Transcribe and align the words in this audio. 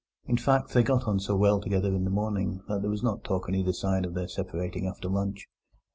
In 0.25 0.35
fact, 0.35 0.73
they 0.73 0.81
got 0.81 1.03
on 1.03 1.19
so 1.19 1.35
well 1.35 1.61
together 1.61 1.93
in 1.93 2.05
the 2.05 2.09
morning 2.09 2.63
that 2.67 2.81
there 2.81 2.89
was 2.89 3.03
no 3.03 3.17
talk 3.17 3.47
on 3.47 3.53
either 3.53 3.71
side 3.71 4.03
of 4.03 4.15
their 4.15 4.27
separating 4.27 4.87
after 4.87 5.07
lunch. 5.07 5.47